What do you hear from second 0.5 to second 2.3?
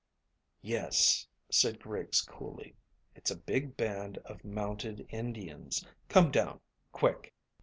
"Yes," said Griggs